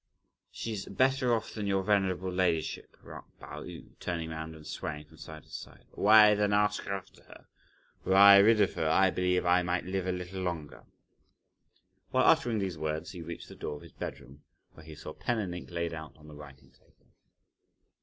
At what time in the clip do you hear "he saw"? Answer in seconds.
14.87-15.13